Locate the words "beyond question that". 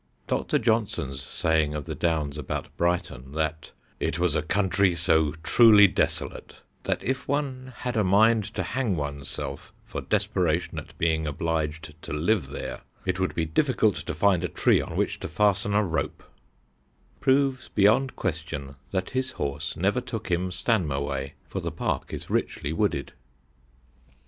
17.69-19.11